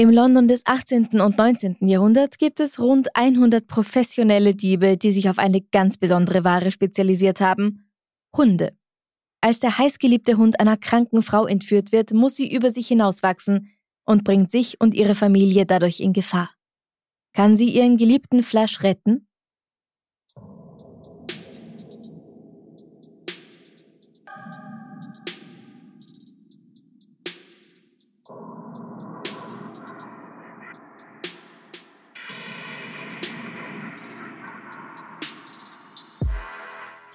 [0.00, 1.20] Im London des 18.
[1.20, 1.78] und 19.
[1.80, 7.40] Jahrhunderts gibt es rund 100 professionelle Diebe, die sich auf eine ganz besondere Ware spezialisiert
[7.40, 7.90] haben.
[8.32, 8.78] Hunde.
[9.40, 13.72] Als der heißgeliebte Hund einer kranken Frau entführt wird, muss sie über sich hinauswachsen
[14.04, 16.50] und bringt sich und ihre Familie dadurch in Gefahr.
[17.32, 19.27] Kann sie ihren geliebten Flash retten?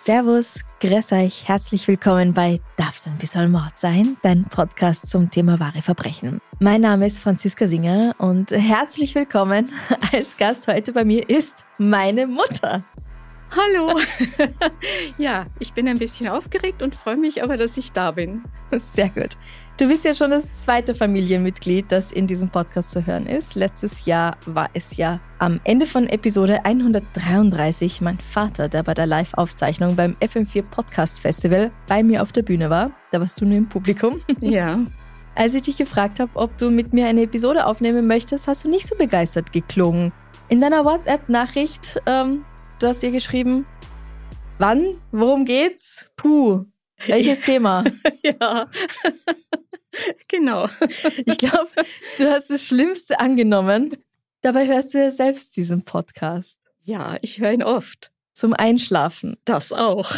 [0.05, 5.61] Servus, grüß euch, herzlich willkommen bei Darf's ein bisschen Mord sein, dein Podcast zum Thema
[5.61, 6.39] wahre Verbrechen.
[6.59, 9.71] Mein Name ist Franziska Singer und herzlich willkommen
[10.11, 12.83] als Gast heute bei mir ist meine Mutter.
[13.55, 13.99] Hallo.
[15.17, 18.43] ja, ich bin ein bisschen aufgeregt und freue mich aber, dass ich da bin.
[18.71, 19.37] Sehr gut.
[19.77, 23.55] Du bist ja schon das zweite Familienmitglied, das in diesem Podcast zu hören ist.
[23.55, 29.05] Letztes Jahr war es ja am Ende von Episode 133 mein Vater, der bei der
[29.05, 32.91] Live-Aufzeichnung beim FM4 Podcast Festival bei mir auf der Bühne war.
[33.11, 34.21] Da warst du nur im Publikum.
[34.39, 34.79] Ja.
[35.35, 38.69] Als ich dich gefragt habe, ob du mit mir eine Episode aufnehmen möchtest, hast du
[38.69, 40.11] nicht so begeistert geklungen.
[40.49, 42.45] In deiner WhatsApp-Nachricht ähm,
[42.79, 43.65] Du hast ihr geschrieben,
[44.57, 46.11] wann, worum geht's?
[46.17, 46.65] Puh,
[47.05, 47.83] welches Thema?
[48.23, 48.67] ja,
[50.27, 50.67] genau.
[51.25, 51.69] Ich glaube,
[52.17, 53.95] du hast das Schlimmste angenommen.
[54.41, 56.59] Dabei hörst du ja selbst diesen Podcast.
[56.81, 58.11] Ja, ich höre ihn oft.
[58.33, 59.37] Zum Einschlafen.
[59.45, 60.11] Das auch.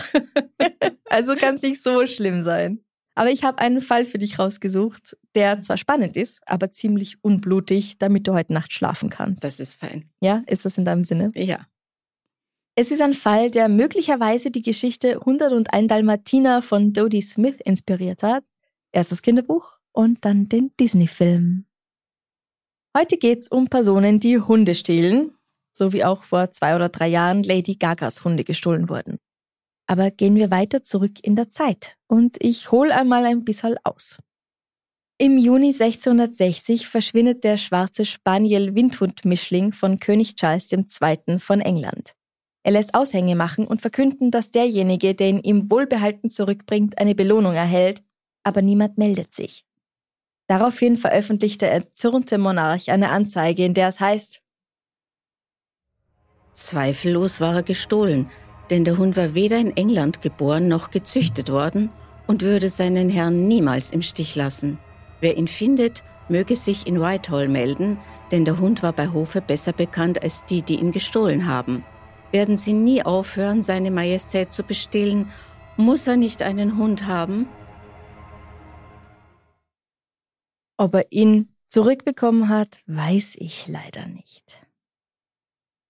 [1.06, 2.80] also kann es nicht so schlimm sein.
[3.14, 7.98] Aber ich habe einen Fall für dich rausgesucht, der zwar spannend ist, aber ziemlich unblutig,
[7.98, 9.44] damit du heute Nacht schlafen kannst.
[9.44, 10.10] Das ist fein.
[10.22, 11.32] Ja, ist das in deinem Sinne?
[11.36, 11.66] Ja.
[12.78, 18.44] Es ist ein Fall, der möglicherweise die Geschichte 101 Dalmatiner von Dodie Smith inspiriert hat.
[18.92, 21.66] Erst das Kinderbuch und dann den Disney-Film.
[22.98, 25.32] Heute geht's um Personen, die Hunde stehlen,
[25.72, 29.20] so wie auch vor zwei oder drei Jahren Lady Gagas Hunde gestohlen wurden.
[29.88, 34.18] Aber gehen wir weiter zurück in der Zeit und ich hole einmal ein bisschen aus.
[35.18, 41.40] Im Juni 1660 verschwindet der schwarze Spaniel-Windhund-Mischling von König Charles II.
[41.40, 42.16] von England.
[42.66, 47.54] Er lässt Aushänge machen und verkünden, dass derjenige, der ihn ihm wohlbehalten zurückbringt, eine Belohnung
[47.54, 48.02] erhält,
[48.42, 49.68] aber niemand meldet sich.
[50.48, 54.42] Daraufhin veröffentlicht der erzürnte Monarch eine Anzeige, in der es heißt,
[56.54, 58.32] Zweifellos war er gestohlen,
[58.72, 61.92] denn der Hund war weder in England geboren noch gezüchtet worden
[62.26, 64.80] und würde seinen Herrn niemals im Stich lassen.
[65.22, 68.00] Wer ihn findet, möge sich in Whitehall melden,
[68.32, 71.84] denn der Hund war bei Hofe besser bekannt als die, die ihn gestohlen haben.
[72.36, 75.32] Werden Sie nie aufhören, seine Majestät zu bestehlen?
[75.78, 77.48] Muss er nicht einen Hund haben?
[80.76, 84.44] Ob er ihn zurückbekommen hat, weiß ich leider nicht.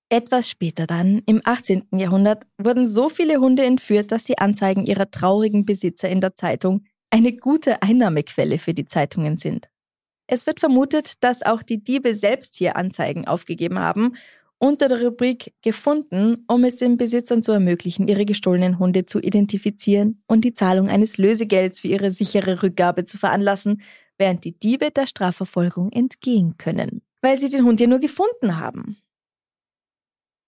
[0.09, 1.87] Etwas später dann, im 18.
[1.93, 6.83] Jahrhundert, wurden so viele Hunde entführt, dass die Anzeigen ihrer traurigen Besitzer in der Zeitung
[7.09, 9.67] eine gute Einnahmequelle für die Zeitungen sind.
[10.27, 14.13] Es wird vermutet, dass auch die Diebe selbst hier Anzeigen aufgegeben haben
[14.57, 20.23] unter der Rubrik gefunden, um es den Besitzern zu ermöglichen, ihre gestohlenen Hunde zu identifizieren
[20.27, 23.81] und die Zahlung eines Lösegelds für ihre sichere Rückgabe zu veranlassen,
[24.17, 28.97] während die Diebe der Strafverfolgung entgehen können, weil sie den Hund ja nur gefunden haben.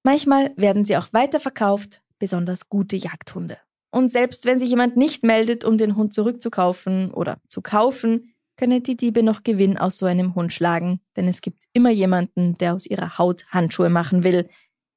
[0.03, 3.57] Manchmal werden sie auch weiterverkauft, besonders gute Jagdhunde.
[3.91, 8.83] Und selbst wenn sich jemand nicht meldet, um den Hund zurückzukaufen oder zu kaufen, können
[8.83, 12.73] die Diebe noch Gewinn aus so einem Hund schlagen, denn es gibt immer jemanden, der
[12.73, 14.49] aus ihrer Haut Handschuhe machen will.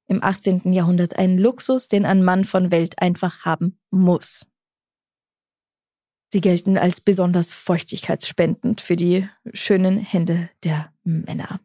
[0.07, 0.73] Im 18.
[0.73, 4.47] Jahrhundert ein Luxus, den ein Mann von Welt einfach haben muss.
[6.33, 11.59] Sie gelten als besonders feuchtigkeitsspendend für die schönen Hände der Männer.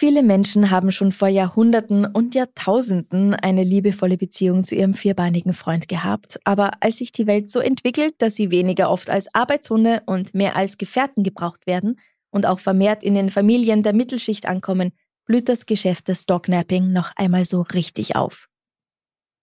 [0.00, 5.88] Viele Menschen haben schon vor Jahrhunderten und Jahrtausenden eine liebevolle Beziehung zu ihrem vierbeinigen Freund
[5.88, 10.34] gehabt, aber als sich die Welt so entwickelt, dass sie weniger oft als Arbeitshunde und
[10.34, 11.98] mehr als Gefährten gebraucht werden
[12.30, 14.92] und auch vermehrt in den Familien der Mittelschicht ankommen,
[15.24, 18.46] blüht das Geschäft des Dognapping noch einmal so richtig auf.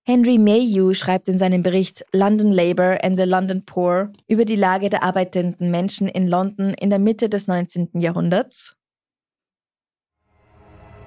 [0.06, 4.90] Henry Mayhew schreibt in seinem Bericht London Labour and the London Poor über die Lage
[4.90, 7.90] der arbeitenden Menschen in London in der Mitte des 19.
[8.00, 8.78] Jahrhunderts.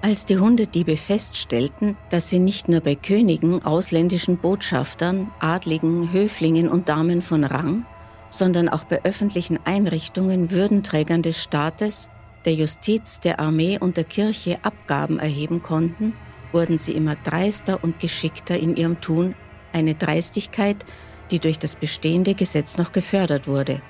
[0.01, 6.87] Als die Hundediebe feststellten, dass sie nicht nur bei Königen, ausländischen Botschaftern, Adligen, Höflingen und
[6.87, 7.85] Damen von Rang,
[8.29, 12.09] sondern auch bei öffentlichen Einrichtungen, Würdenträgern des Staates,
[12.45, 16.13] der Justiz, der Armee und der Kirche Abgaben erheben konnten,
[16.53, 19.35] wurden sie immer dreister und geschickter in ihrem Tun,
[19.73, 20.85] eine Dreistigkeit,
[21.29, 23.81] die durch das bestehende Gesetz noch gefördert wurde.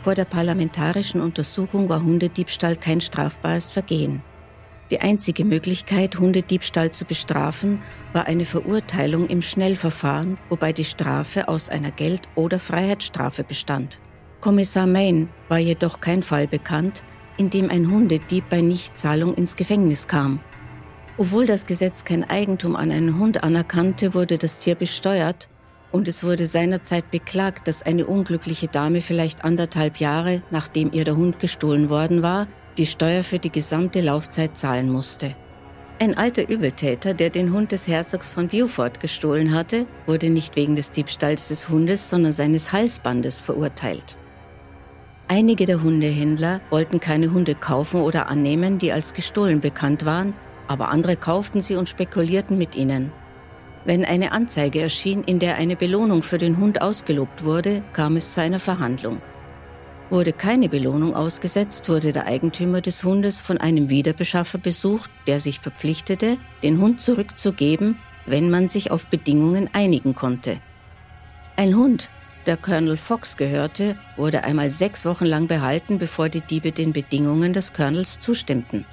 [0.00, 4.22] Vor der parlamentarischen Untersuchung war Hundediebstahl kein strafbares Vergehen.
[4.90, 7.80] Die einzige Möglichkeit, Hundediebstahl zu bestrafen,
[8.12, 14.00] war eine Verurteilung im Schnellverfahren, wobei die Strafe aus einer Geld- oder Freiheitsstrafe bestand.
[14.40, 17.04] Kommissar Main war jedoch kein Fall bekannt,
[17.36, 20.40] in dem ein Hundedieb bei Nichtzahlung ins Gefängnis kam.
[21.18, 25.48] Obwohl das Gesetz kein Eigentum an einen Hund anerkannte, wurde das Tier besteuert
[25.92, 31.16] und es wurde seinerzeit beklagt, dass eine unglückliche Dame vielleicht anderthalb Jahre, nachdem ihr der
[31.16, 32.48] Hund gestohlen worden war,
[32.78, 35.34] die Steuer für die gesamte Laufzeit zahlen musste.
[35.98, 40.74] Ein alter Übeltäter, der den Hund des Herzogs von Beaufort gestohlen hatte, wurde nicht wegen
[40.74, 44.16] des Diebstahls des Hundes, sondern seines Halsbandes verurteilt.
[45.28, 50.32] Einige der Hundehändler wollten keine Hunde kaufen oder annehmen, die als gestohlen bekannt waren,
[50.68, 53.12] aber andere kauften sie und spekulierten mit ihnen.
[53.84, 58.32] Wenn eine Anzeige erschien, in der eine Belohnung für den Hund ausgelobt wurde, kam es
[58.32, 59.20] zu einer Verhandlung.
[60.10, 65.60] Wurde keine Belohnung ausgesetzt, wurde der Eigentümer des Hundes von einem Wiederbeschaffer besucht, der sich
[65.60, 67.96] verpflichtete, den Hund zurückzugeben,
[68.26, 70.60] wenn man sich auf Bedingungen einigen konnte.
[71.56, 72.10] Ein Hund,
[72.46, 77.52] der Colonel Fox gehörte, wurde einmal sechs Wochen lang behalten, bevor die Diebe den Bedingungen
[77.52, 78.86] des Colonels zustimmten.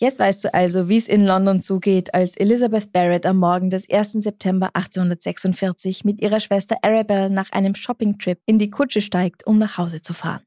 [0.00, 3.86] Jetzt weißt du also, wie es in London zugeht, als Elizabeth Barrett am Morgen des
[3.90, 4.12] 1.
[4.12, 9.76] September 1846 mit ihrer Schwester Arabelle nach einem Shoppingtrip in die Kutsche steigt, um nach
[9.76, 10.42] Hause zu fahren.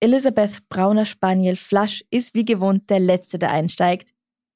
[0.00, 4.14] Elizabeth brauner Spaniel Flush ist wie gewohnt der Letzte, der einsteigt,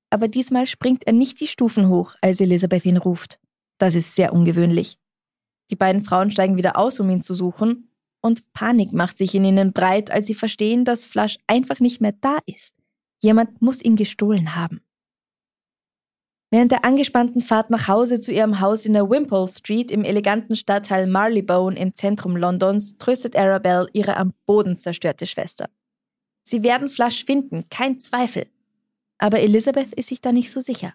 [0.08, 3.38] aber diesmal springt er nicht die Stufen hoch, als Elizabeth ihn ruft.
[3.76, 4.96] Das ist sehr ungewöhnlich.
[5.70, 7.90] Die beiden Frauen steigen wieder aus, um ihn zu suchen,
[8.22, 12.14] und Panik macht sich in ihnen breit, als sie verstehen, dass Flush einfach nicht mehr
[12.22, 12.77] da ist.
[13.20, 14.80] Jemand muss ihn gestohlen haben.
[16.50, 20.56] Während der angespannten Fahrt nach Hause zu ihrem Haus in der Wimpole Street im eleganten
[20.56, 25.68] Stadtteil Marylebone im Zentrum Londons tröstet Arabelle ihre am Boden zerstörte Schwester.
[26.44, 28.46] Sie werden Flush finden, kein Zweifel.
[29.18, 30.94] Aber Elizabeth ist sich da nicht so sicher.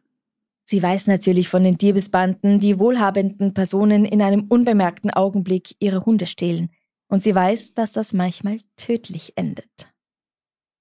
[0.63, 6.25] Sie weiß natürlich von den Diebesbanden, die wohlhabenden Personen in einem unbemerkten Augenblick ihre Hunde
[6.25, 6.71] stehlen.
[7.09, 9.92] Und sie weiß, dass das manchmal tödlich endet.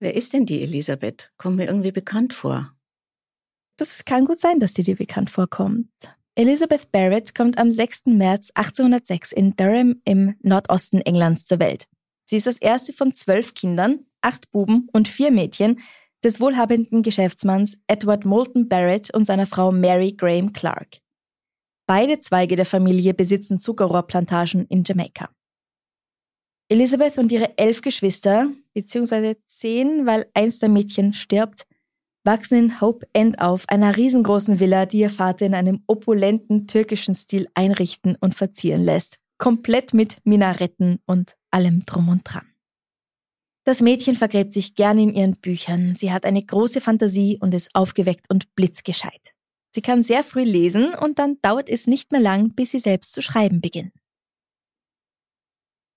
[0.02, 1.30] Wer ist denn die Elisabeth?
[1.38, 2.72] Kommt mir irgendwie bekannt vor.
[3.76, 5.86] Das kann gut sein, dass sie dir bekannt vorkommt.
[6.34, 8.06] Elizabeth Barrett kommt am 6.
[8.06, 11.86] März 1806 in Durham im Nordosten Englands zur Welt.
[12.24, 15.78] Sie ist das erste von zwölf Kindern, acht Buben und vier Mädchen
[16.24, 20.98] des wohlhabenden Geschäftsmanns Edward Moulton Barrett und seiner Frau Mary Graham Clark.
[21.86, 25.30] Beide Zweige der Familie besitzen Zuckerrohrplantagen in Jamaika.
[26.72, 31.66] Elizabeth und ihre elf Geschwister, beziehungsweise zehn, weil eins der Mädchen stirbt,
[32.24, 37.14] wachsen in Hope End auf, einer riesengroßen Villa, die ihr Vater in einem opulenten türkischen
[37.14, 39.18] Stil einrichten und verzieren lässt.
[39.36, 42.46] Komplett mit Minaretten und allem drum und dran.
[43.64, 45.94] Das Mädchen vergräbt sich gern in ihren Büchern.
[45.94, 49.34] Sie hat eine große Fantasie und ist aufgeweckt und blitzgescheit.
[49.74, 53.12] Sie kann sehr früh lesen und dann dauert es nicht mehr lang, bis sie selbst
[53.12, 53.92] zu schreiben beginnt.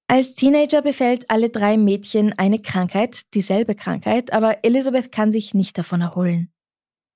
[0.07, 5.77] Als Teenager befällt alle drei Mädchen eine Krankheit, dieselbe Krankheit, aber Elizabeth kann sich nicht
[5.77, 6.51] davon erholen.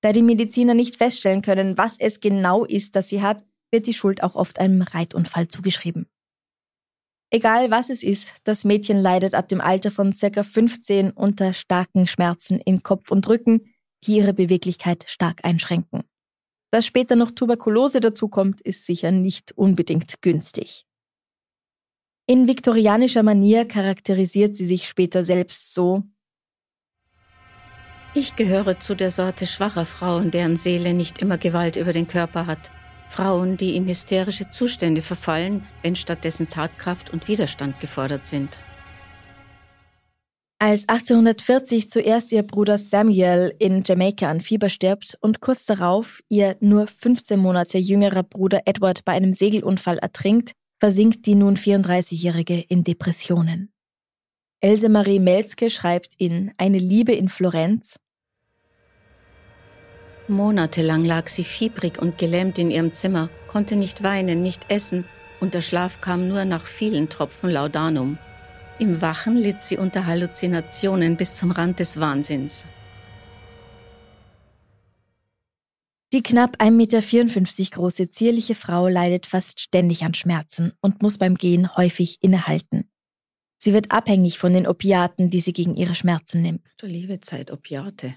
[0.02, 3.94] Da die Mediziner nicht feststellen können, was es genau ist, das sie hat, wird die
[3.94, 6.08] Schuld auch oft einem Reitunfall zugeschrieben.
[7.32, 12.08] Egal was es ist, das Mädchen leidet ab dem Alter von circa 15 unter starken
[12.08, 13.72] Schmerzen in Kopf und Rücken,
[14.04, 16.02] die ihre Beweglichkeit stark einschränken.
[16.72, 20.86] Dass später noch Tuberkulose dazukommt, ist sicher nicht unbedingt günstig.
[22.26, 26.04] In viktorianischer Manier charakterisiert sie sich später selbst so.
[28.12, 32.46] Ich gehöre zu der Sorte schwacher Frauen, deren Seele nicht immer Gewalt über den Körper
[32.46, 32.70] hat.
[33.08, 38.60] Frauen, die in hysterische Zustände verfallen, wenn stattdessen Tatkraft und Widerstand gefordert sind.
[40.62, 46.56] Als 1840 zuerst ihr Bruder Samuel in Jamaika an Fieber stirbt und kurz darauf ihr
[46.60, 52.82] nur 15 Monate jüngerer Bruder Edward bei einem Segelunfall ertrinkt, versinkt die nun 34-Jährige in
[52.82, 53.70] Depressionen.
[54.62, 57.96] Else Marie Melzke schreibt in Eine Liebe in Florenz
[60.26, 65.04] Monatelang lag sie fiebrig und gelähmt in ihrem Zimmer, konnte nicht weinen, nicht essen,
[65.40, 68.16] und der Schlaf kam nur nach vielen Tropfen Laudanum.
[68.78, 72.66] Im Wachen litt sie unter Halluzinationen bis zum Rand des Wahnsinns.
[76.12, 77.00] Die knapp 1,54 Meter
[77.70, 82.90] große, zierliche Frau leidet fast ständig an Schmerzen und muss beim Gehen häufig innehalten.
[83.58, 86.66] Sie wird abhängig von den Opiaten, die sie gegen ihre Schmerzen nimmt.
[86.78, 88.16] Du liebe Zeit, Opiate.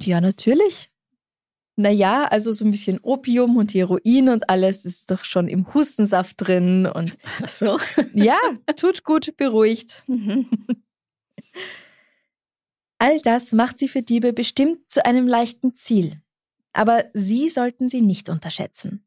[0.00, 0.90] Ja, natürlich.
[1.76, 6.36] Naja, also so ein bisschen Opium und Heroin und alles ist doch schon im Hustensaft
[6.38, 7.18] drin und.
[7.42, 7.80] Ach so.
[8.14, 8.38] ja,
[8.76, 10.04] tut gut, beruhigt.
[12.98, 16.20] All das macht sie für Diebe bestimmt zu einem leichten Ziel.
[16.74, 19.06] Aber sie sollten sie nicht unterschätzen.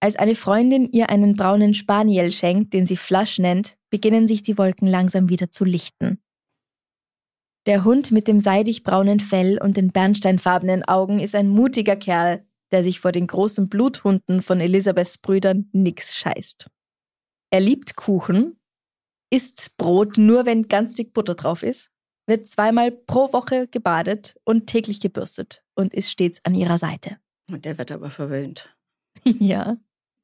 [0.00, 4.58] Als eine Freundin ihr einen braunen Spaniel schenkt, den sie Flush nennt, beginnen sich die
[4.58, 6.22] Wolken langsam wieder zu lichten.
[7.66, 12.44] Der Hund mit dem seidig braunen Fell und den bernsteinfarbenen Augen ist ein mutiger Kerl,
[12.72, 16.66] der sich vor den großen Bluthunden von Elisabeths Brüdern nix scheißt.
[17.50, 18.58] Er liebt Kuchen,
[19.30, 21.90] isst Brot nur, wenn ganz dick Butter drauf ist,
[22.26, 27.16] wird zweimal pro Woche gebadet und täglich gebürstet und ist stets an ihrer Seite.
[27.50, 28.74] Und der wird aber verwöhnt.
[29.24, 29.76] ja.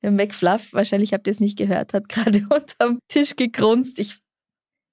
[0.02, 3.98] Der McFluff, wahrscheinlich habt ihr es nicht gehört, hat gerade unterm Tisch gegrunzt.
[3.98, 4.18] Ich,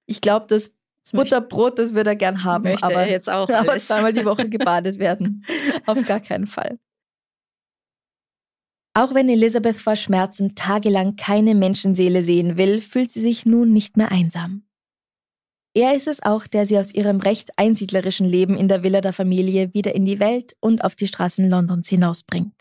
[0.06, 0.72] ich glaube, das
[1.04, 3.86] Das Butterbrot, das würde er gern haben, möchte aber, er jetzt auch aber alles.
[3.86, 5.44] zweimal die Woche gebadet werden.
[5.86, 6.78] Auf gar keinen Fall.
[8.96, 13.96] Auch wenn Elisabeth vor Schmerzen tagelang keine Menschenseele sehen will, fühlt sie sich nun nicht
[13.96, 14.62] mehr einsam.
[15.76, 19.12] Er ist es auch, der sie aus ihrem recht einsiedlerischen Leben in der Villa der
[19.12, 22.54] Familie wieder in die Welt und auf die Straßen Londons hinausbringt.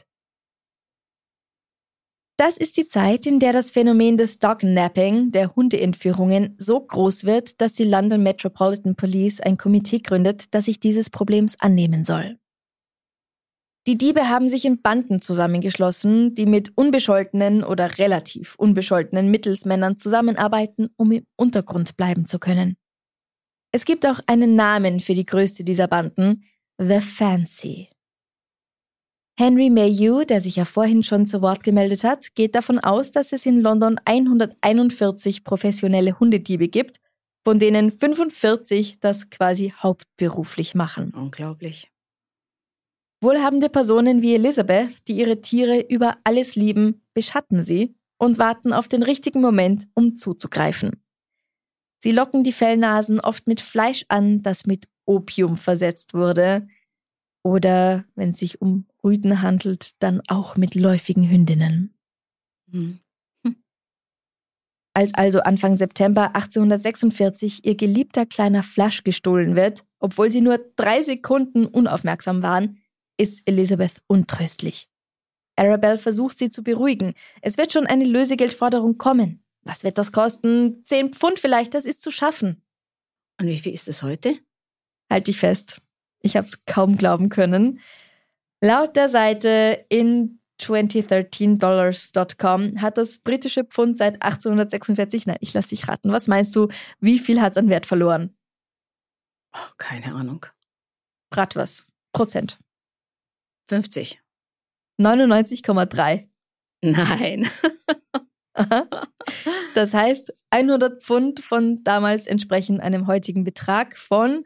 [2.38, 7.62] Das ist die Zeit, in der das Phänomen des Dognapping, der Hundeentführungen, so groß wird,
[7.62, 12.40] dass die London Metropolitan Police ein Komitee gründet, das sich dieses Problems annehmen soll.
[13.86, 20.90] Die Diebe haben sich in Banden zusammengeschlossen, die mit unbescholtenen oder relativ unbescholtenen Mittelsmännern zusammenarbeiten,
[20.98, 22.78] um im Untergrund bleiben zu können.
[23.76, 26.44] Es gibt auch einen Namen für die größte dieser Banden,
[26.78, 27.90] The Fancy.
[29.36, 33.34] Henry Mayhew, der sich ja vorhin schon zu Wort gemeldet hat, geht davon aus, dass
[33.34, 37.00] es in London 141 professionelle Hundediebe gibt,
[37.44, 41.12] von denen 45 das quasi hauptberuflich machen.
[41.16, 41.92] Unglaublich.
[43.22, 48.88] Wohlhabende Personen wie Elizabeth, die ihre Tiere über alles lieben, beschatten sie und warten auf
[48.88, 51.03] den richtigen Moment, um zuzugreifen.
[52.04, 56.68] Sie locken die Fellnasen oft mit Fleisch an, das mit Opium versetzt wurde,
[57.46, 61.94] oder, wenn es sich um Rüden handelt, dann auch mit läufigen Hündinnen.
[62.72, 63.00] Hm.
[64.94, 71.04] Als also Anfang September 1846 ihr geliebter kleiner Flasch gestohlen wird, obwohl sie nur drei
[71.04, 72.80] Sekunden unaufmerksam waren,
[73.18, 74.90] ist Elizabeth untröstlich.
[75.56, 77.14] Arabelle versucht sie zu beruhigen.
[77.42, 79.43] Es wird schon eine Lösegeldforderung kommen.
[79.64, 80.84] Was wird das kosten?
[80.84, 82.62] Zehn Pfund vielleicht, das ist zu schaffen.
[83.40, 84.38] Und wie viel ist es heute?
[85.10, 85.78] Halt dich fest.
[86.20, 87.80] Ich habe es kaum glauben können.
[88.62, 95.88] Laut der Seite in 2013dollars.com hat das britische Pfund seit 1846, nein, ich lasse dich
[95.88, 96.12] raten.
[96.12, 98.36] Was meinst du, wie viel hat es an Wert verloren?
[99.54, 100.48] Oh, keine Ahnung.
[101.32, 101.86] Rat was?
[102.14, 102.60] Prozent.
[103.68, 104.20] 50.
[105.00, 106.28] 99,3.
[106.82, 107.48] Nein.
[108.54, 108.86] Aha.
[109.74, 114.46] Das heißt, 100 Pfund von damals entsprechen einem heutigen Betrag von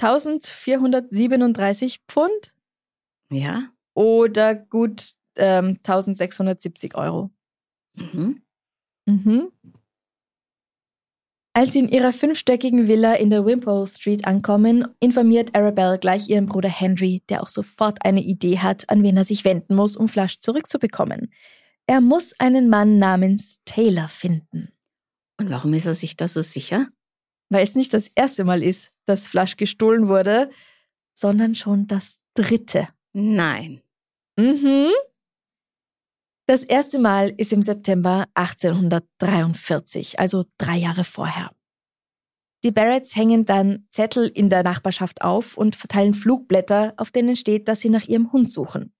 [0.00, 2.54] 1437 Pfund
[3.30, 3.64] Ja?
[3.92, 7.30] oder gut ähm, 1670 Euro.
[7.94, 8.40] Mhm.
[9.06, 9.52] Mhm.
[11.56, 16.46] Als sie in ihrer fünfstöckigen Villa in der Wimpole Street ankommen, informiert Arabelle gleich ihren
[16.46, 20.08] Bruder Henry, der auch sofort eine Idee hat, an wen er sich wenden muss, um
[20.08, 21.32] Flash zurückzubekommen.
[21.86, 24.72] Er muss einen Mann namens Taylor finden.
[25.38, 26.88] Und warum ist er sich da so sicher?
[27.50, 30.50] Weil es nicht das erste Mal ist, dass Flash gestohlen wurde,
[31.14, 32.88] sondern schon das dritte.
[33.12, 33.82] Nein.
[34.36, 34.90] Mhm.
[36.46, 41.50] Das erste Mal ist im September 1843, also drei Jahre vorher.
[42.64, 47.68] Die Barretts hängen dann Zettel in der Nachbarschaft auf und verteilen Flugblätter, auf denen steht,
[47.68, 48.92] dass sie nach ihrem Hund suchen.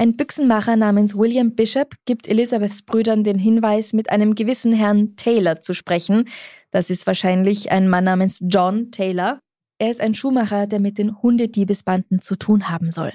[0.00, 5.60] Ein Büchsenmacher namens William Bishop gibt Elizabeths Brüdern den Hinweis, mit einem gewissen Herrn Taylor
[5.60, 6.28] zu sprechen.
[6.70, 9.40] Das ist wahrscheinlich ein Mann namens John Taylor.
[9.80, 13.12] Er ist ein Schuhmacher, der mit den Hundediebesbanden zu tun haben soll.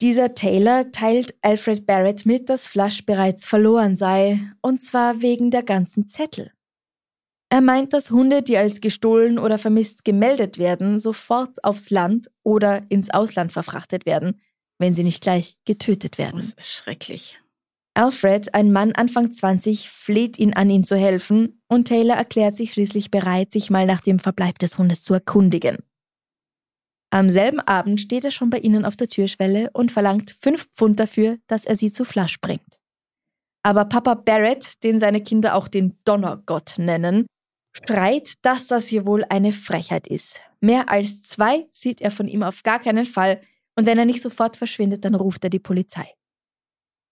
[0.00, 5.64] Dieser Taylor teilt Alfred Barrett mit, dass Flush bereits verloren sei, und zwar wegen der
[5.64, 6.52] ganzen Zettel.
[7.50, 12.82] Er meint, dass Hunde, die als gestohlen oder vermisst gemeldet werden, sofort aufs Land oder
[12.88, 14.40] ins Ausland verfrachtet werden,
[14.78, 16.36] wenn sie nicht gleich getötet werden.
[16.36, 17.38] Das ist schrecklich.
[17.94, 22.72] Alfred, ein Mann Anfang 20, fleht ihn an, ihm zu helfen und Taylor erklärt sich
[22.72, 25.78] schließlich bereit, sich mal nach dem Verbleib des Hundes zu erkundigen.
[27.10, 31.00] Am selben Abend steht er schon bei ihnen auf der Türschwelle und verlangt fünf Pfund
[31.00, 32.78] dafür, dass er sie zu Flasch bringt.
[33.64, 37.26] Aber Papa Barrett, den seine Kinder auch den Donnergott nennen,
[37.72, 40.40] schreit, dass das hier wohl eine Frechheit ist.
[40.60, 43.40] Mehr als zwei sieht er von ihm auf gar keinen Fall
[43.78, 46.12] und wenn er nicht sofort verschwindet, dann ruft er die Polizei.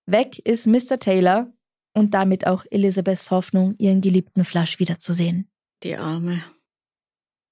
[0.04, 0.98] Weg ist Mr.
[0.98, 1.52] Taylor
[1.94, 5.48] und damit auch Elizabeths Hoffnung, ihren geliebten Flasch wiederzusehen.
[5.84, 6.42] Die Arme.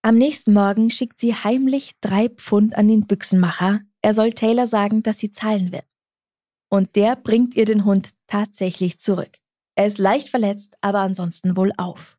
[0.02, 3.82] Am nächsten Morgen schickt sie heimlich drei Pfund an den Büchsenmacher.
[4.02, 5.86] Er soll Taylor sagen, dass sie zahlen wird.
[6.68, 9.38] Und der bringt ihr den Hund tatsächlich zurück.
[9.76, 12.18] Er ist leicht verletzt, aber ansonsten wohl auf.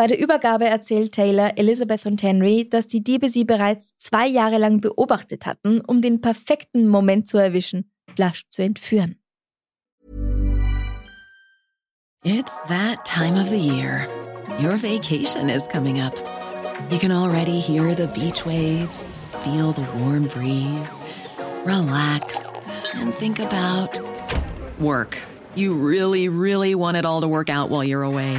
[0.00, 4.56] Bei der Übergabe erzählt Taylor Elizabeth und Henry, dass die Diebe sie bereits zwei Jahre
[4.56, 9.16] lang beobachtet hatten, um den perfekten Moment zu erwischen, Flash zu entführen.
[12.24, 14.08] It's that time of the year.
[14.58, 16.14] Your vacation is coming up.
[16.90, 21.02] You can already hear the beach waves, feel the warm breeze,
[21.66, 22.46] relax
[22.94, 24.00] and think about
[24.78, 25.18] work.
[25.54, 28.38] You really, really want it all to work out while you're away.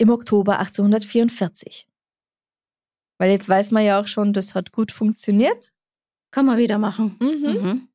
[0.00, 1.86] im Oktober 1844.
[3.18, 5.72] Weil jetzt weiß man ja auch schon, das hat gut funktioniert.
[6.30, 7.16] Kann man wieder machen.
[7.20, 7.52] Mhm.
[7.52, 7.88] Mhm.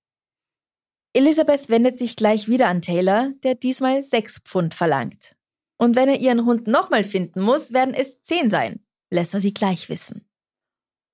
[1.13, 5.35] Elisabeth wendet sich gleich wieder an Taylor, der diesmal sechs Pfund verlangt.
[5.77, 8.85] Und wenn er ihren Hund nochmal finden muss, werden es zehn sein.
[9.09, 10.27] Lässt er sie gleich wissen.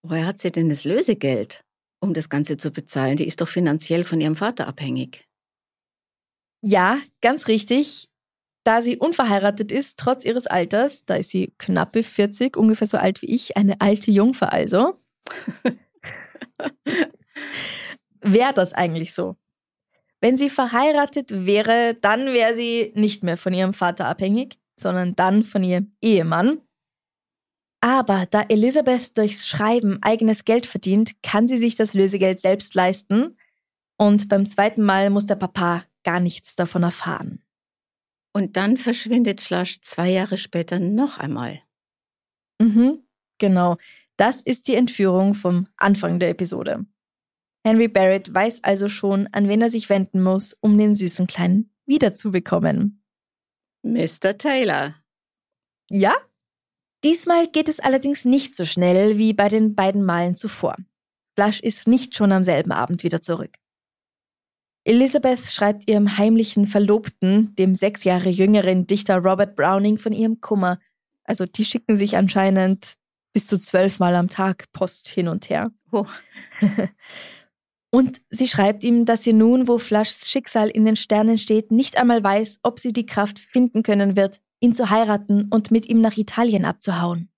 [0.04, 1.64] Woher hat sie denn das Lösegeld,
[2.02, 3.16] um das Ganze zu bezahlen?
[3.16, 5.26] Die ist doch finanziell von ihrem Vater abhängig.
[6.62, 8.11] Ja, ganz richtig.
[8.64, 13.22] Da sie unverheiratet ist, trotz ihres Alters, da ist sie knappe 40, ungefähr so alt
[13.22, 15.00] wie ich, eine alte Jungfer also.
[18.22, 19.36] Wäre das eigentlich so?
[20.20, 25.44] Wenn sie verheiratet wäre, dann wäre sie nicht mehr von ihrem Vater abhängig, sondern dann
[25.44, 26.62] von ihrem Ehemann.
[27.84, 33.38] Aber da Elisabeth durchs Schreiben eigenes Geld verdient, kann sie sich das Lösegeld selbst leisten.
[33.98, 37.44] Und beim zweiten Mal muss der Papa gar nichts davon erfahren.
[38.34, 41.62] Und dann verschwindet Flash zwei Jahre später noch einmal.
[42.60, 43.04] Mhm,
[43.38, 43.78] genau.
[44.18, 46.86] Das ist die Entführung vom Anfang der Episode.
[47.66, 51.74] Henry Barrett weiß also schon, an wen er sich wenden muss, um den süßen Kleinen
[51.86, 53.04] wiederzubekommen.
[53.84, 54.38] Mr.
[54.38, 54.96] Taylor.
[55.90, 56.16] Ja?
[57.04, 60.76] Diesmal geht es allerdings nicht so schnell wie bei den beiden Malen zuvor.
[61.36, 63.58] Flash ist nicht schon am selben Abend wieder zurück.
[64.84, 70.80] Elizabeth schreibt ihrem heimlichen Verlobten, dem sechs Jahre jüngeren Dichter Robert Browning, von ihrem Kummer.
[71.24, 72.96] Also die schicken sich anscheinend
[73.34, 75.72] bis zu zwölfmal am Tag Post hin und her.
[75.92, 76.06] Oh.
[77.94, 81.98] Und sie schreibt ihm, dass sie nun, wo Flashs Schicksal in den Sternen steht, nicht
[81.98, 86.00] einmal weiß, ob sie die Kraft finden können wird, ihn zu heiraten und mit ihm
[86.00, 87.30] nach Italien abzuhauen.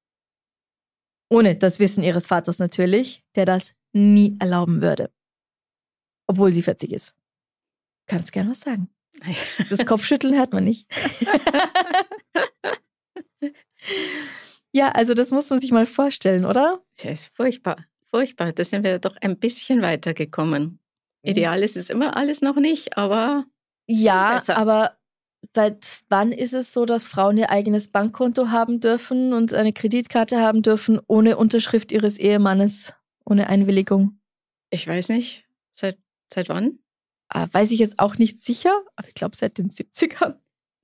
[1.30, 5.12] Ohne das Wissen ihres Vaters natürlich, der das nie erlauben würde.
[6.28, 7.16] Obwohl sie 40 ist.
[8.08, 8.90] Kannst gern was sagen.
[9.70, 10.88] Das Kopfschütteln hört man nicht.
[14.72, 16.82] ja, also das muss man sich mal vorstellen, oder?
[17.02, 17.78] Das ist furchtbar.
[18.10, 18.54] Furchtbar.
[18.54, 20.80] Da sind wir doch ein bisschen weitergekommen.
[21.24, 23.46] Ideal ist es immer alles noch nicht, aber
[23.88, 24.58] Ja, besser.
[24.58, 24.98] aber
[25.56, 30.40] seit wann ist es so, dass Frauen ihr eigenes Bankkonto haben dürfen und eine Kreditkarte
[30.42, 32.94] haben dürfen, ohne Unterschrift ihres Ehemannes,
[33.26, 34.20] ohne Einwilligung?
[34.70, 35.98] ich weiß nicht, seit,
[36.34, 36.80] seit wann?
[37.34, 40.36] Ah, Weiß ich jetzt auch nicht sicher, aber ich glaube seit den 70ern.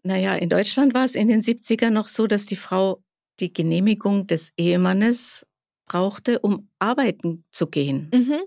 [0.01, 3.03] Naja, in Deutschland war es in den 70ern noch so, dass die Frau
[3.39, 5.45] die Genehmigung des Ehemannes
[5.85, 8.09] brauchte, um arbeiten zu gehen.
[8.13, 8.39] Mhm.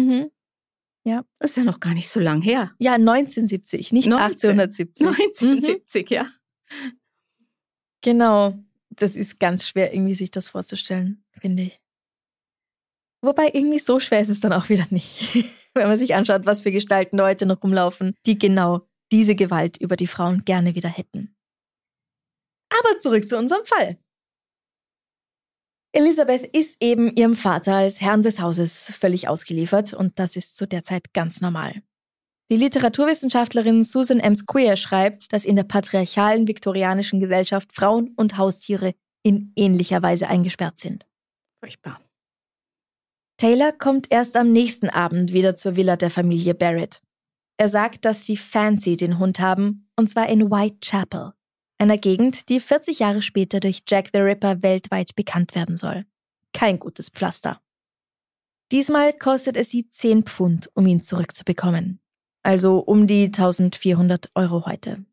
[0.00, 0.30] Mhm.
[1.04, 1.24] Ja.
[1.40, 2.72] Das ist ja noch gar nicht so lang her.
[2.78, 4.50] Ja, 1970, nicht 19.
[4.60, 5.06] 1870.
[5.06, 6.24] 1970, ja.
[6.24, 6.92] Mhm.
[8.02, 8.54] Genau.
[8.90, 11.80] Das ist ganz schwer, irgendwie sich das vorzustellen, finde ich.
[13.20, 15.22] Wobei irgendwie so schwer ist es dann auch wieder nicht,
[15.74, 19.96] wenn man sich anschaut, was für Gestalten heute noch rumlaufen, die genau diese Gewalt über
[19.96, 21.34] die Frauen gerne wieder hätten.
[22.70, 23.98] Aber zurück zu unserem Fall.
[25.92, 30.66] Elisabeth ist eben ihrem Vater als Herrn des Hauses völlig ausgeliefert und das ist zu
[30.66, 31.82] der Zeit ganz normal.
[32.50, 34.34] Die Literaturwissenschaftlerin Susan M.
[34.34, 40.78] Square schreibt, dass in der patriarchalen viktorianischen Gesellschaft Frauen und Haustiere in ähnlicher Weise eingesperrt
[40.78, 41.06] sind.
[41.62, 41.98] Furchtbar.
[43.38, 47.00] Taylor kommt erst am nächsten Abend wieder zur Villa der Familie Barrett.
[47.56, 51.34] Er sagt, dass sie Fancy den Hund haben, und zwar in Whitechapel,
[51.78, 56.04] einer Gegend, die 40 Jahre später durch Jack the Ripper weltweit bekannt werden soll.
[56.52, 57.60] Kein gutes Pflaster.
[58.72, 62.00] Diesmal kostet es sie 10 Pfund, um ihn zurückzubekommen.
[62.42, 65.04] Also um die 1400 Euro heute.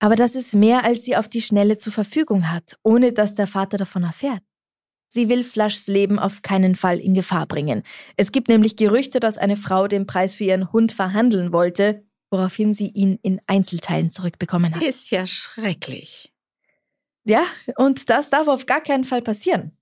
[0.00, 3.46] Aber das ist mehr, als sie auf die Schnelle zur Verfügung hat, ohne dass der
[3.46, 4.42] Vater davon erfährt.
[5.16, 7.84] Sie will Flaschs Leben auf keinen Fall in Gefahr bringen.
[8.18, 12.74] Es gibt nämlich Gerüchte, dass eine Frau den Preis für ihren Hund verhandeln wollte, woraufhin
[12.74, 14.82] sie ihn in Einzelteilen zurückbekommen hat.
[14.82, 16.34] Ist ja schrecklich.
[17.24, 17.44] Ja,
[17.78, 19.72] und das darf auf gar keinen Fall passieren.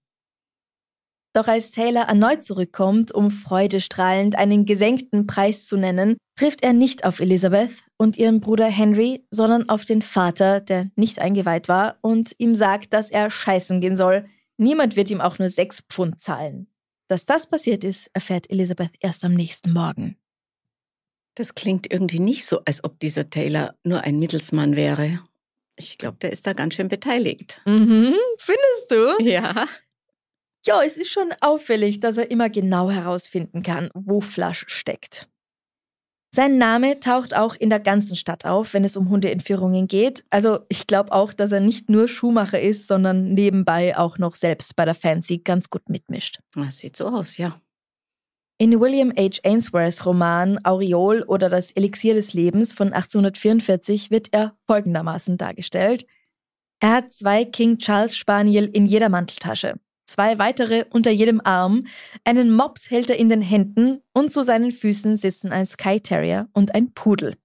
[1.33, 7.05] Doch als Taylor erneut zurückkommt, um freudestrahlend einen gesenkten Preis zu nennen, trifft er nicht
[7.05, 12.37] auf Elizabeth und ihren Bruder Henry, sondern auf den Vater, der nicht eingeweiht war und
[12.39, 14.27] ihm sagt, dass er scheißen gehen soll.
[14.57, 16.69] Niemand wird ihm auch nur sechs Pfund zahlen.
[17.09, 20.17] Dass das passiert ist, erfährt Elizabeth erst am nächsten Morgen.
[21.35, 25.21] Das klingt irgendwie nicht so, als ob dieser Taylor nur ein Mittelsmann wäre.
[25.77, 27.61] Ich glaube, der ist da ganz schön beteiligt.
[27.67, 29.17] Mhm, findest du?
[29.25, 29.67] Ja.
[30.67, 35.29] Ja, es ist schon auffällig, dass er immer genau herausfinden kann, wo Flasch steckt.
[36.35, 40.25] Sein Name taucht auch in der ganzen Stadt auf, wenn es um Hundeentführungen geht.
[40.31, 44.75] Also ich glaube auch, dass er nicht nur Schuhmacher ist, sondern nebenbei auch noch selbst
[44.75, 46.41] bei der Fancy ganz gut mitmischt.
[46.57, 47.61] Das sieht so aus, ja.
[48.59, 49.43] In William H.
[49.45, 56.05] Ainsworths Roman Aureol oder das Elixier des Lebens von 1844 wird er folgendermaßen dargestellt.
[56.81, 59.75] Er hat zwei King Charles Spaniel in jeder Manteltasche
[60.07, 61.87] zwei weitere unter jedem Arm,
[62.25, 66.49] einen Mops hält er in den Händen und zu seinen Füßen sitzen ein Sky Terrier
[66.53, 67.37] und ein Pudel.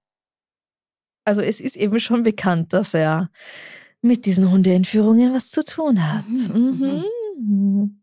[1.24, 3.30] Also es ist eben schon bekannt, dass er
[4.02, 6.26] mit diesen Hundeentführungen was zu tun hat.
[6.28, 7.04] Mhm.
[7.38, 8.02] Mhm.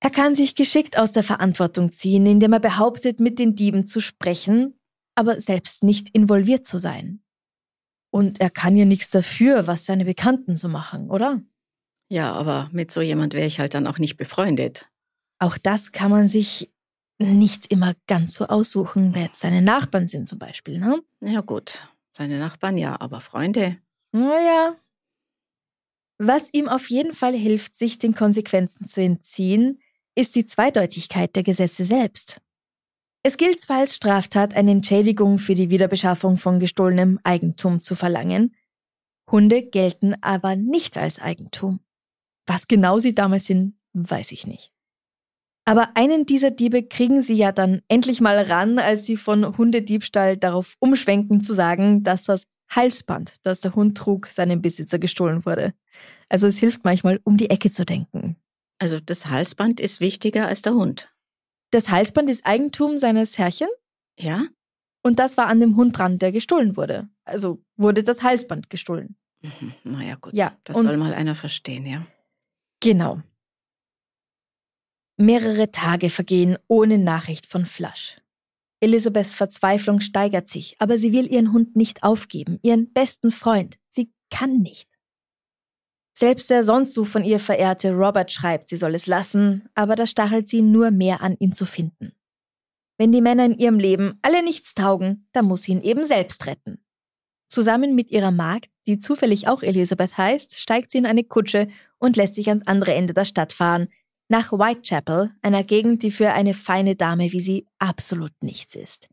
[0.00, 4.00] Er kann sich geschickt aus der Verantwortung ziehen, indem er behauptet, mit den Dieben zu
[4.00, 4.78] sprechen,
[5.14, 7.22] aber selbst nicht involviert zu sein.
[8.10, 11.42] Und er kann ja nichts dafür, was seine Bekannten so machen, oder?
[12.08, 14.88] Ja, aber mit so jemand wäre ich halt dann auch nicht befreundet.
[15.38, 16.70] Auch das kann man sich
[17.18, 20.78] nicht immer ganz so aussuchen, wer jetzt seine Nachbarn sind zum Beispiel.
[20.78, 21.02] Ne?
[21.20, 23.78] Ja gut, seine Nachbarn ja, aber Freunde.
[24.12, 24.76] Naja.
[26.18, 29.80] Was ihm auf jeden Fall hilft, sich den Konsequenzen zu entziehen,
[30.14, 32.40] ist die Zweideutigkeit der Gesetze selbst.
[33.24, 38.54] Es gilt zwar als Straftat, eine Entschädigung für die Wiederbeschaffung von gestohlenem Eigentum zu verlangen,
[39.30, 41.80] Hunde gelten aber nicht als Eigentum.
[42.46, 44.72] Was genau sie damals sind, weiß ich nicht.
[45.66, 50.36] Aber einen dieser Diebe kriegen sie ja dann endlich mal ran, als sie von Hundediebstahl
[50.36, 55.72] darauf umschwenken zu sagen, dass das Halsband, das der Hund trug, seinem Besitzer gestohlen wurde.
[56.28, 58.36] Also es hilft manchmal, um die Ecke zu denken.
[58.78, 61.08] Also das Halsband ist wichtiger als der Hund.
[61.70, 63.68] Das Halsband ist Eigentum seines Herrchen
[64.18, 64.44] Ja?
[65.02, 67.08] und das war an dem Hund dran, der gestohlen wurde.
[67.24, 69.16] Also wurde das Halsband gestohlen.
[69.42, 69.72] Mhm.
[69.84, 70.34] Naja, gut.
[70.34, 72.06] Ja, Das und- soll mal einer verstehen, ja.
[72.84, 73.22] Genau.
[75.16, 78.20] Mehrere Tage vergehen ohne Nachricht von Flash.
[78.80, 83.78] Elizabeths Verzweiflung steigert sich, aber sie will ihren Hund nicht aufgeben, ihren besten Freund.
[83.88, 84.90] Sie kann nicht.
[86.12, 90.10] Selbst der sonst so von ihr verehrte Robert schreibt, sie soll es lassen, aber das
[90.10, 92.12] stachelt sie nur mehr an, ihn zu finden.
[92.98, 96.44] Wenn die Männer in ihrem Leben alle nichts taugen, dann muss sie ihn eben selbst
[96.44, 96.84] retten.
[97.48, 101.68] Zusammen mit ihrer Magd, die zufällig auch Elisabeth heißt, steigt sie in eine Kutsche
[101.98, 103.88] und lässt sich ans andere Ende der Stadt fahren,
[104.28, 109.08] nach Whitechapel, einer Gegend, die für eine feine Dame wie sie absolut nichts ist.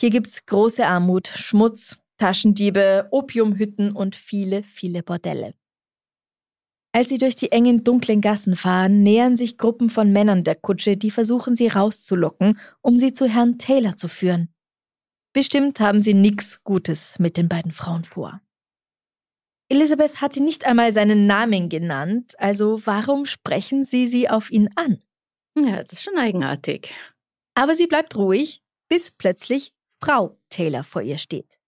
[0.00, 5.54] Hier gibt's große Armut, Schmutz, Taschendiebe, Opiumhütten und viele, viele Bordelle.
[6.92, 10.96] Als sie durch die engen, dunklen Gassen fahren, nähern sich Gruppen von Männern der Kutsche,
[10.96, 14.48] die versuchen, sie rauszulocken, um sie zu Herrn Taylor zu führen.
[15.32, 18.40] Bestimmt haben sie nichts Gutes mit den beiden Frauen vor.
[19.70, 25.02] Elizabeth hatte nicht einmal seinen Namen genannt, also warum sprechen sie sie auf ihn an?
[25.56, 26.94] Ja, das ist schon eigenartig.
[27.54, 31.58] Aber sie bleibt ruhig, bis plötzlich Frau Taylor vor ihr steht.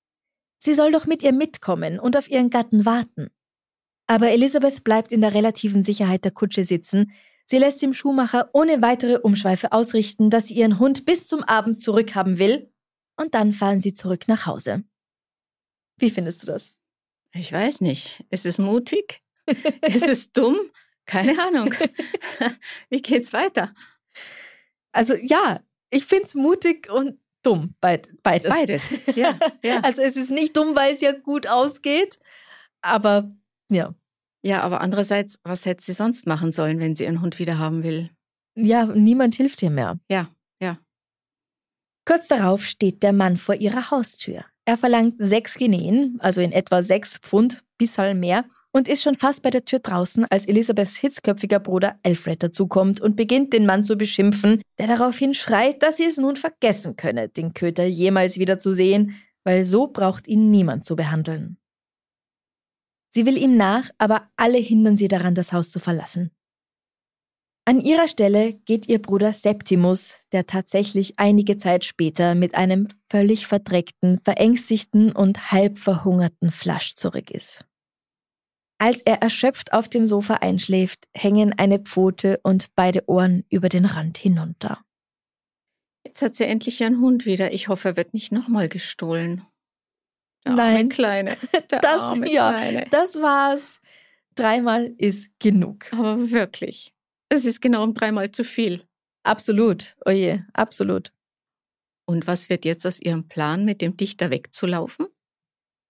[0.58, 3.30] Sie soll doch mit ihr mitkommen und auf ihren Gatten warten.
[4.06, 7.12] Aber Elizabeth bleibt in der relativen Sicherheit der Kutsche sitzen.
[7.46, 11.80] Sie lässt dem Schuhmacher ohne weitere Umschweife ausrichten, dass sie ihren Hund bis zum Abend
[11.80, 12.72] zurückhaben will,
[13.16, 14.84] und dann fahren sie zurück nach Hause.
[15.98, 16.74] Wie findest du das?
[17.32, 18.24] Ich weiß nicht.
[18.30, 19.22] Ist es mutig?
[19.82, 20.58] Ist es dumm?
[21.06, 21.74] Keine Ahnung.
[22.90, 23.74] Wie geht's weiter?
[24.92, 28.50] Also ja, ich finde es mutig und dumm, beid, beides.
[28.50, 29.80] Beides, ja, ja.
[29.82, 32.18] Also es ist nicht dumm, weil es ja gut ausgeht,
[32.80, 33.34] aber
[33.70, 33.94] ja.
[34.42, 37.82] Ja, aber andererseits, was hätte sie sonst machen sollen, wenn sie ihren Hund wieder haben
[37.82, 38.10] will?
[38.54, 39.98] Ja, niemand hilft ihr mehr.
[40.10, 40.30] Ja,
[40.62, 40.78] ja.
[42.06, 44.44] Kurz darauf steht der Mann vor ihrer Haustür.
[44.70, 49.42] Er verlangt sechs Guineen, also in etwa sechs Pfund, bisserl mehr, und ist schon fast
[49.42, 53.96] bei der Tür draußen, als Elisabeths hitzköpfiger Bruder Alfred dazukommt und beginnt, den Mann zu
[53.96, 58.72] beschimpfen, der daraufhin schreit, dass sie es nun vergessen könne, den Köter jemals wieder zu
[58.72, 61.56] sehen, weil so braucht ihn niemand zu behandeln.
[63.12, 66.30] Sie will ihm nach, aber alle hindern sie daran, das Haus zu verlassen.
[67.70, 73.46] An ihrer Stelle geht ihr Bruder Septimus, der tatsächlich einige Zeit später mit einem völlig
[73.46, 77.64] verdreckten, verängstigten und halb verhungerten Flasch zurück ist.
[78.78, 83.85] Als er erschöpft auf dem Sofa einschläft, hängen eine Pfote und beide Ohren über den
[83.85, 84.85] Rand hinunter.
[86.04, 87.52] Jetzt hat sie endlich ihren Hund wieder.
[87.52, 89.46] Ich hoffe, er wird nicht nochmal gestohlen.
[90.44, 91.37] Der Nein, Kleine.
[91.70, 92.87] Der das, arme ja, Kleine.
[92.90, 93.80] das war's.
[94.35, 95.92] Dreimal ist genug.
[95.92, 96.92] Aber wirklich.
[97.32, 98.82] Es ist genau um dreimal zu viel.
[99.22, 99.96] Absolut.
[100.04, 101.12] Oje, absolut.
[102.06, 105.06] Und was wird jetzt aus ihrem Plan, mit dem Dichter wegzulaufen?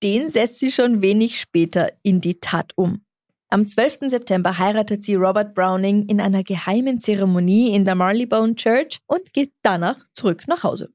[0.03, 3.05] Den setzt sie schon wenig später in die Tat um.
[3.49, 4.11] Am 12.
[4.11, 9.53] September heiratet sie Robert Browning in einer geheimen Zeremonie in der Marleybone Church und geht
[9.63, 10.93] danach zurück nach Hause.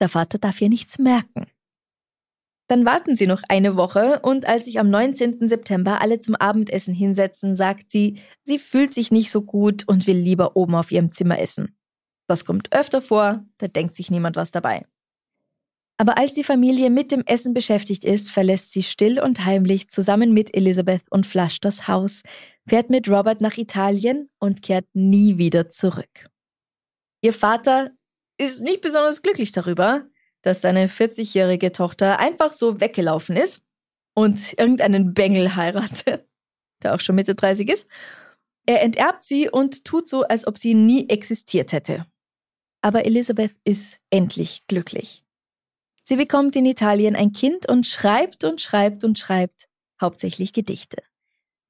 [0.00, 1.46] Der Vater darf ihr nichts merken.
[2.68, 5.48] Dann warten sie noch eine Woche und als sich am 19.
[5.48, 10.18] September alle zum Abendessen hinsetzen, sagt sie, sie fühlt sich nicht so gut und will
[10.18, 11.76] lieber oben auf ihrem Zimmer essen.
[12.28, 14.84] Das kommt öfter vor, da denkt sich niemand was dabei.
[15.98, 20.34] Aber als die Familie mit dem Essen beschäftigt ist, verlässt sie still und heimlich zusammen
[20.34, 22.22] mit Elizabeth und Flush das Haus,
[22.68, 26.26] fährt mit Robert nach Italien und kehrt nie wieder zurück.
[27.22, 27.92] Ihr Vater
[28.38, 30.06] ist nicht besonders glücklich darüber,
[30.46, 33.62] dass seine 40-jährige Tochter einfach so weggelaufen ist
[34.14, 36.24] und irgendeinen Bengel heiratet,
[36.84, 37.88] der auch schon Mitte 30 ist.
[38.64, 42.06] Er enterbt sie und tut so, als ob sie nie existiert hätte.
[42.80, 45.24] Aber Elizabeth ist endlich glücklich.
[46.04, 49.66] Sie bekommt in Italien ein Kind und schreibt und schreibt und schreibt,
[50.00, 51.02] hauptsächlich Gedichte.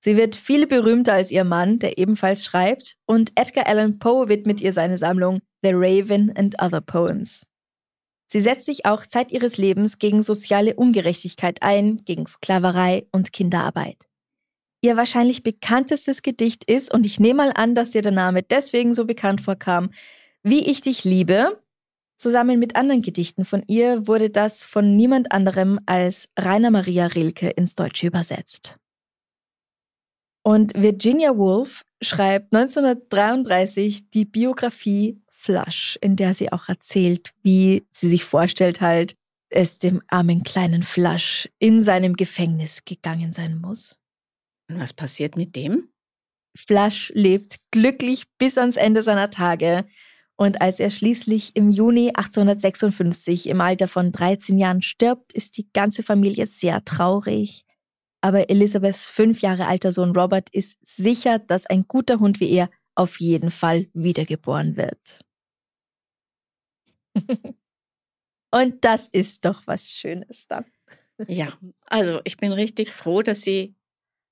[0.00, 4.60] Sie wird viel berühmter als ihr Mann, der ebenfalls schreibt, und Edgar Allan Poe widmet
[4.60, 7.46] ihr seine Sammlung The Raven and Other Poems.
[8.26, 14.06] Sie setzt sich auch Zeit ihres Lebens gegen soziale Ungerechtigkeit ein, gegen Sklaverei und Kinderarbeit.
[14.82, 18.94] Ihr wahrscheinlich bekanntestes Gedicht ist, und ich nehme mal an, dass ihr der Name deswegen
[18.94, 19.90] so bekannt vorkam,
[20.42, 21.60] Wie ich dich liebe,
[22.16, 27.50] Zusammen mit anderen Gedichten von ihr wurde das von niemand anderem als Rainer Maria Rilke
[27.50, 28.76] ins Deutsche übersetzt.
[30.42, 38.08] Und Virginia Woolf schreibt 1933 die Biografie Flush, in der sie auch erzählt, wie sie
[38.08, 39.14] sich vorstellt halt,
[39.48, 43.96] es dem armen kleinen Flush in seinem Gefängnis gegangen sein muss.
[44.68, 45.88] Und was passiert mit dem?
[46.56, 49.86] Flush lebt glücklich bis ans Ende seiner Tage.
[50.36, 55.68] Und als er schließlich im Juni 1856 im Alter von 13 Jahren stirbt, ist die
[55.72, 57.64] ganze Familie sehr traurig.
[58.20, 62.68] Aber Elizabeths fünf Jahre alter Sohn Robert ist sicher, dass ein guter Hund wie er
[62.96, 65.20] auf jeden Fall wiedergeboren wird.
[68.52, 70.64] Und das ist doch was Schönes dann.
[71.28, 71.52] Ja,
[71.86, 73.74] also ich bin richtig froh, dass sie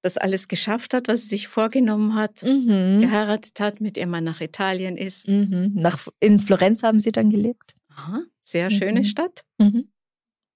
[0.03, 3.01] das alles geschafft hat, was sie sich vorgenommen hat, Mhm.
[3.01, 5.27] geheiratet hat, mit ihrem Mann nach Italien ist.
[5.27, 5.73] Mhm.
[5.75, 7.75] Nach, in Florenz haben sie dann gelebt.
[7.89, 9.05] Aha, sehr schöne Mhm.
[9.05, 9.45] Stadt.
[9.59, 9.89] Mhm.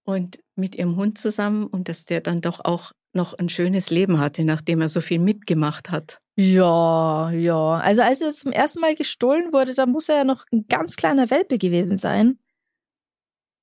[0.04, 4.20] Und mit ihrem Hund zusammen und dass der dann doch auch noch ein schönes Leben
[4.20, 6.20] hatte, nachdem er so viel mitgemacht hat.
[6.40, 7.78] Ja, ja.
[7.78, 10.94] Also als er zum ersten Mal gestohlen wurde, da muss er ja noch ein ganz
[10.94, 12.38] kleiner Welpe gewesen sein.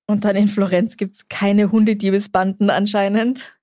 [0.08, 3.58] Und dann in Florenz gibt's keine Hundediebesbanden anscheinend.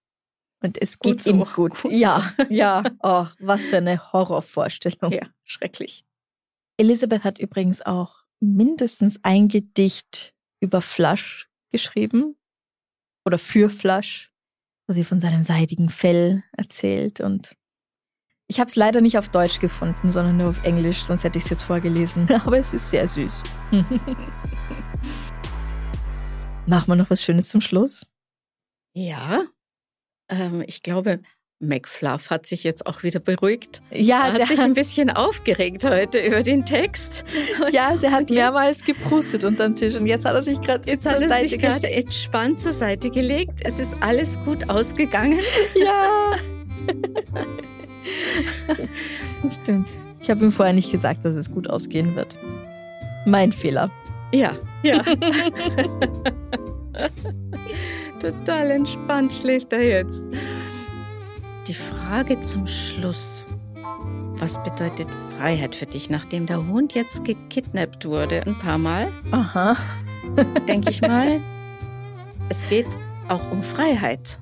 [0.62, 1.82] Und es geht so, ihm gut.
[1.82, 2.82] gut ja, ja.
[3.02, 5.12] Oh, was für eine Horrorvorstellung.
[5.12, 6.06] Ja, schrecklich.
[6.78, 12.36] Elisabeth hat übrigens auch mindestens ein Gedicht über Flush geschrieben.
[13.26, 14.32] Oder für Flush,
[14.86, 17.20] wo sie von seinem seidigen Fell erzählt.
[17.20, 17.56] Und
[18.52, 21.44] ich habe es leider nicht auf Deutsch gefunden, sondern nur auf Englisch, sonst hätte ich
[21.44, 22.28] es jetzt vorgelesen.
[22.44, 23.42] Aber es ist sehr süß.
[26.66, 28.06] Machen wir noch was Schönes zum Schluss?
[28.92, 29.44] Ja,
[30.28, 31.20] ähm, ich glaube,
[31.60, 33.80] McFluff hat sich jetzt auch wieder beruhigt.
[33.90, 37.24] Ja, er hat sich ein bisschen aufgeregt heute über den Text.
[37.70, 41.22] ja, der hat mehrmals geprustet unterm Tisch und jetzt hat er sich gerade jetzt hat
[41.22, 43.60] er Seite sich gerade entspannt zur Seite gelegt.
[43.64, 45.40] Es ist alles gut ausgegangen.
[45.74, 46.32] Ja.
[49.62, 49.90] Stimmt.
[50.20, 52.36] Ich habe ihm vorher nicht gesagt, dass es gut ausgehen wird.
[53.26, 53.90] Mein Fehler.
[54.32, 55.02] Ja, ja.
[58.20, 60.24] Total entspannt schläft er jetzt.
[61.66, 63.46] Die Frage zum Schluss.
[64.36, 69.12] Was bedeutet Freiheit für dich, nachdem der Hund jetzt gekidnappt wurde ein paar Mal?
[69.30, 69.76] Aha.
[70.66, 71.40] Denke ich mal,
[72.48, 72.88] es geht
[73.28, 74.40] auch um Freiheit.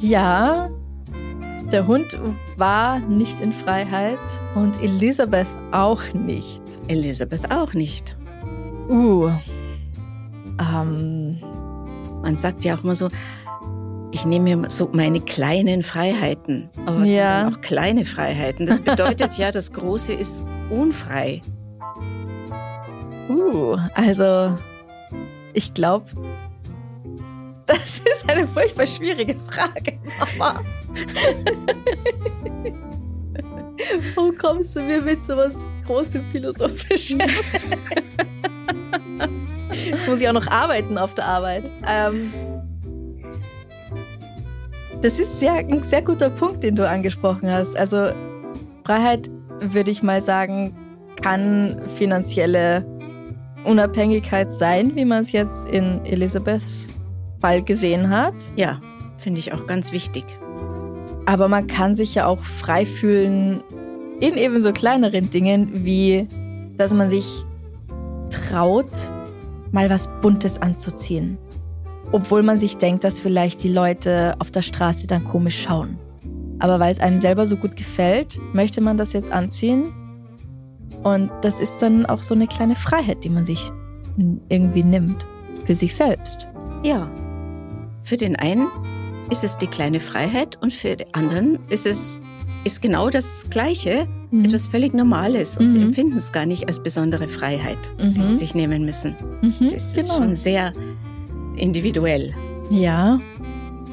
[0.00, 0.70] Ja,
[1.72, 2.18] der Hund
[2.56, 4.18] war nicht in Freiheit
[4.54, 6.62] und Elisabeth auch nicht.
[6.88, 8.16] Elisabeth auch nicht.
[8.88, 9.30] Uh.
[10.58, 11.38] Ähm.
[12.22, 13.08] Man sagt ja auch immer so,
[14.10, 16.68] ich nehme mir so meine kleinen Freiheiten.
[16.84, 17.14] Aber was ja.
[17.14, 18.66] sind dann auch kleine Freiheiten?
[18.66, 21.42] Das bedeutet ja, das Große ist unfrei.
[23.28, 24.58] Uh, also
[25.52, 26.06] ich glaube,
[27.66, 30.58] das ist eine furchtbar schwierige Frage, Mama.
[34.14, 37.22] Wo kommst du mir mit so was großem Philosophischen?
[39.72, 41.70] Jetzt muss ich auch noch arbeiten auf der Arbeit.
[41.86, 42.32] Ähm,
[45.02, 47.76] das ist sehr, ein sehr guter Punkt, den du angesprochen hast.
[47.76, 48.10] Also
[48.84, 50.76] Freiheit, würde ich mal sagen,
[51.22, 52.84] kann finanzielle
[53.64, 56.88] Unabhängigkeit sein, wie man es jetzt in Elisabeths
[57.40, 58.34] Fall gesehen hat.
[58.56, 58.80] Ja,
[59.18, 60.24] finde ich auch ganz wichtig.
[61.26, 63.62] Aber man kann sich ja auch frei fühlen
[64.20, 66.28] in ebenso kleineren Dingen, wie
[66.76, 67.44] dass man sich
[68.30, 69.10] traut,
[69.70, 71.38] mal was Buntes anzuziehen
[72.12, 75.98] obwohl man sich denkt, dass vielleicht die Leute auf der Straße dann komisch schauen.
[76.58, 79.92] Aber weil es einem selber so gut gefällt, möchte man das jetzt anziehen.
[81.02, 83.70] Und das ist dann auch so eine kleine Freiheit, die man sich
[84.48, 85.24] irgendwie nimmt.
[85.64, 86.48] Für sich selbst.
[86.82, 87.10] Ja.
[88.02, 88.68] Für den einen
[89.30, 92.18] ist es die kleine Freiheit und für den anderen ist es
[92.64, 94.44] ist genau das Gleiche, mhm.
[94.44, 95.56] etwas völlig Normales.
[95.56, 95.70] Und mhm.
[95.70, 98.14] sie empfinden es gar nicht als besondere Freiheit, mhm.
[98.14, 99.16] die sie sich nehmen müssen.
[99.40, 100.16] Mhm, es ist genau.
[100.18, 100.72] schon sehr
[101.56, 102.34] individuell.
[102.70, 103.20] Ja.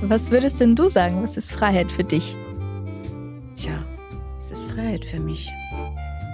[0.02, 1.24] Was würdest denn du sagen?
[1.24, 2.36] Was ist Freiheit für dich?
[3.56, 3.84] Tja,
[4.40, 5.50] es ist Freiheit für mich.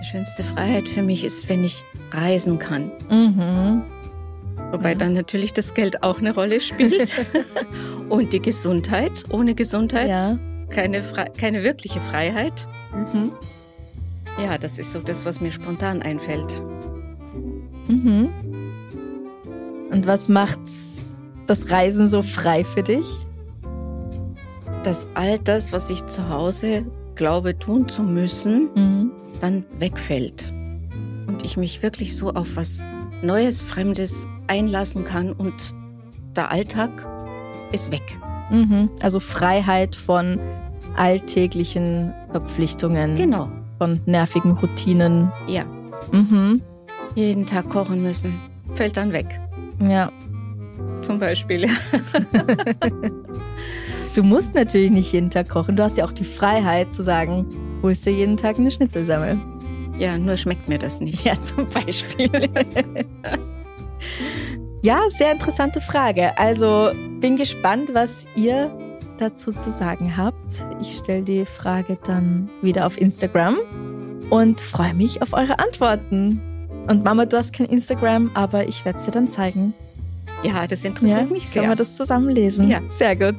[0.01, 2.91] Die schönste Freiheit für mich ist, wenn ich reisen kann.
[3.09, 3.83] Mhm.
[4.73, 7.27] Wobei dann natürlich das Geld auch eine Rolle spielt.
[8.09, 9.23] Und die Gesundheit.
[9.29, 10.39] Ohne Gesundheit ja.
[10.71, 11.03] keine,
[11.37, 12.67] keine wirkliche Freiheit.
[12.91, 13.33] Mhm.
[14.43, 16.63] Ja, das ist so das, was mir spontan einfällt.
[17.87, 18.29] Mhm.
[19.91, 23.05] Und was macht's das Reisen so frei für dich?
[24.81, 26.83] Dass all das, was ich zu Hause
[27.13, 29.11] glaube tun zu müssen, mhm.
[29.39, 30.51] dann wegfällt.
[31.27, 32.79] Und ich mich wirklich so auf was
[33.21, 35.73] Neues, Fremdes einlassen kann und
[36.35, 36.89] der Alltag
[37.71, 38.17] ist weg.
[38.49, 38.89] Mhm.
[39.01, 40.39] Also Freiheit von
[40.95, 43.15] alltäglichen Verpflichtungen.
[43.15, 43.49] Genau.
[43.77, 45.31] Von nervigen Routinen.
[45.47, 45.65] Ja.
[46.11, 46.61] Mhm.
[47.15, 48.39] Jeden Tag kochen müssen.
[48.73, 49.39] Fällt dann weg.
[49.79, 50.11] Ja
[51.03, 51.67] zum Beispiel.
[54.15, 55.75] du musst natürlich nicht jeden Tag kochen.
[55.75, 57.45] Du hast ja auch die Freiheit zu sagen,
[57.83, 59.39] holst du jeden Tag eine Schnitzelsemmel.
[59.99, 61.23] Ja, nur schmeckt mir das nicht.
[61.23, 62.29] Ja, zum Beispiel.
[64.83, 66.37] ja, sehr interessante Frage.
[66.37, 68.71] Also bin gespannt, was ihr
[69.17, 70.65] dazu zu sagen habt.
[70.81, 73.57] Ich stelle die Frage dann wieder auf Instagram
[74.29, 76.41] und freue mich auf eure Antworten.
[76.87, 79.73] Und Mama, du hast kein Instagram, aber ich werde es dir dann zeigen.
[80.43, 81.61] Ja, das interessiert ja, mich sehr.
[81.61, 82.69] Können wir das zusammenlesen?
[82.69, 82.81] Ja.
[82.85, 83.35] Sehr gut.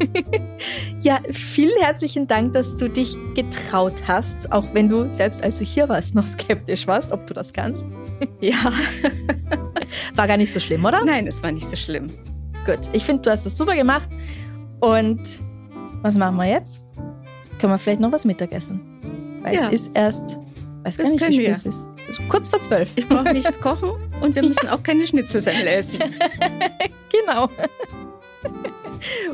[1.00, 5.64] ja, vielen herzlichen Dank, dass du dich getraut hast, auch wenn du selbst als du
[5.64, 7.86] hier warst noch skeptisch warst, ob du das kannst.
[8.40, 8.54] ja.
[10.14, 11.04] War gar nicht so schlimm, oder?
[11.04, 12.10] Nein, es war nicht so schlimm.
[12.64, 14.08] Gut, ich finde, du hast das super gemacht.
[14.80, 15.20] Und
[16.02, 16.84] was machen wir jetzt?
[17.58, 18.80] Können wir vielleicht noch was Mittagessen?
[19.42, 19.66] Weil ja.
[19.66, 20.38] es ist erst,
[20.82, 21.88] weiß gar nicht, wie spät es ist.
[22.28, 22.90] Kurz vor zwölf.
[22.96, 23.90] Ich brauche nichts kochen
[24.20, 25.98] und wir müssen auch keine Schnitzelsemmel essen.
[27.10, 27.48] genau.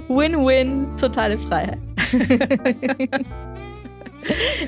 [0.08, 1.78] Win-win, totale Freiheit.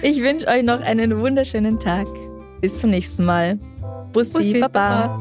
[0.02, 2.06] ich wünsche euch noch einen wunderschönen Tag.
[2.60, 3.58] Bis zum nächsten Mal.
[4.12, 5.06] Bussi, Bussi Baba.
[5.08, 5.20] Baba.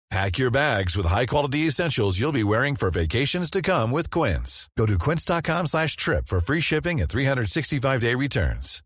[0.11, 4.69] Pack your bags with high-quality essentials you'll be wearing for vacations to come with Quince.
[4.77, 8.83] Go to quince.com slash trip for free shipping and 365-day returns.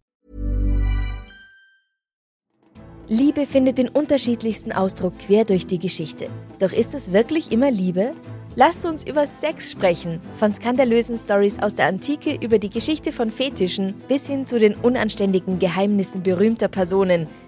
[3.08, 6.30] Liebe findet den unterschiedlichsten Ausdruck quer durch die Geschichte.
[6.60, 8.14] Doch ist es wirklich immer Liebe?
[8.56, 10.20] Lasst uns über Sex sprechen.
[10.36, 14.76] Von skandalösen Stories aus der Antike über die Geschichte von Fetischen bis hin zu den
[14.76, 17.28] unanständigen Geheimnissen berühmter Personen–